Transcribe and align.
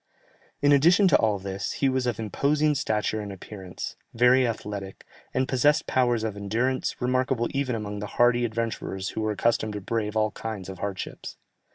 In 0.63 0.71
addition 0.71 1.07
to 1.09 1.17
all 1.19 1.37
this, 1.37 1.73
he 1.73 1.87
was 1.87 2.07
of 2.07 2.19
imposing 2.19 2.73
stature 2.73 3.21
and 3.21 3.31
appearance, 3.31 3.95
very 4.15 4.47
athletic, 4.47 5.05
and 5.31 5.47
possessed 5.47 5.85
powers 5.85 6.23
of 6.23 6.35
endurance, 6.35 6.99
remarkable 6.99 7.47
even 7.51 7.75
among 7.75 7.99
the 7.99 8.07
hardy 8.17 8.43
adventurers 8.43 9.09
who 9.09 9.21
were 9.21 9.33
accustomed 9.33 9.73
to 9.73 9.81
brave 9.81 10.17
all 10.17 10.31
kinds 10.31 10.69
of 10.69 10.79
hardships. 10.79 11.37